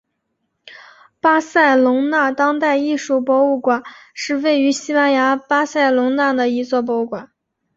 [1.19, 3.83] 巴塞隆纳当代艺术博物馆
[4.15, 7.29] 是位于西班牙巴塞隆纳的一座博物馆。